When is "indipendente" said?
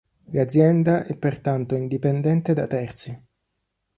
1.75-2.55